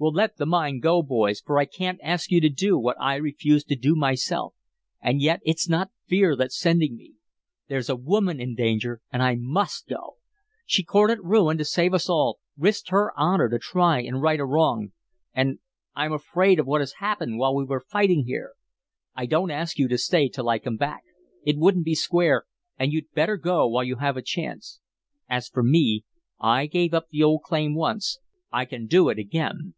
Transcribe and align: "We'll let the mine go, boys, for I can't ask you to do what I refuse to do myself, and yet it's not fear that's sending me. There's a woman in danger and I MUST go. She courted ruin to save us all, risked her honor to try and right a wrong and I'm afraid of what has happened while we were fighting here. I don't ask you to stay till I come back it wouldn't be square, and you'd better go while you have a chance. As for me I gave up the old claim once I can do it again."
"We'll 0.00 0.12
let 0.12 0.36
the 0.36 0.46
mine 0.46 0.78
go, 0.78 1.02
boys, 1.02 1.40
for 1.40 1.58
I 1.58 1.64
can't 1.64 1.98
ask 2.04 2.30
you 2.30 2.40
to 2.42 2.48
do 2.48 2.78
what 2.78 2.96
I 3.00 3.16
refuse 3.16 3.64
to 3.64 3.74
do 3.74 3.96
myself, 3.96 4.54
and 5.02 5.20
yet 5.20 5.40
it's 5.44 5.68
not 5.68 5.90
fear 6.06 6.36
that's 6.36 6.56
sending 6.56 6.94
me. 6.94 7.14
There's 7.66 7.88
a 7.88 7.96
woman 7.96 8.40
in 8.40 8.54
danger 8.54 9.00
and 9.12 9.24
I 9.24 9.34
MUST 9.34 9.88
go. 9.88 10.18
She 10.64 10.84
courted 10.84 11.18
ruin 11.24 11.58
to 11.58 11.64
save 11.64 11.94
us 11.94 12.08
all, 12.08 12.38
risked 12.56 12.90
her 12.90 13.12
honor 13.18 13.48
to 13.48 13.58
try 13.58 14.00
and 14.00 14.22
right 14.22 14.38
a 14.38 14.44
wrong 14.46 14.92
and 15.34 15.58
I'm 15.96 16.12
afraid 16.12 16.60
of 16.60 16.66
what 16.68 16.80
has 16.80 17.00
happened 17.02 17.38
while 17.40 17.56
we 17.56 17.64
were 17.64 17.80
fighting 17.80 18.24
here. 18.24 18.52
I 19.16 19.26
don't 19.26 19.50
ask 19.50 19.80
you 19.80 19.88
to 19.88 19.98
stay 19.98 20.28
till 20.28 20.48
I 20.48 20.60
come 20.60 20.76
back 20.76 21.02
it 21.44 21.56
wouldn't 21.58 21.84
be 21.84 21.96
square, 21.96 22.44
and 22.78 22.92
you'd 22.92 23.10
better 23.16 23.36
go 23.36 23.66
while 23.66 23.82
you 23.82 23.96
have 23.96 24.16
a 24.16 24.22
chance. 24.22 24.78
As 25.28 25.48
for 25.48 25.64
me 25.64 26.04
I 26.38 26.66
gave 26.66 26.94
up 26.94 27.08
the 27.08 27.24
old 27.24 27.42
claim 27.42 27.74
once 27.74 28.20
I 28.52 28.64
can 28.64 28.86
do 28.86 29.08
it 29.08 29.18
again." 29.18 29.74